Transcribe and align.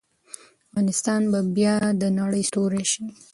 افغانستان 0.67 1.21
به 1.31 1.39
بیا 1.55 1.75
د 2.01 2.03
نړۍ 2.19 2.41
ستوری 2.49 2.83
شي. 2.91 3.03